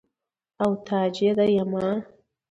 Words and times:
او 0.63 0.71
تاج 0.87 1.15
يي 1.23 1.31
ديما 1.37 1.85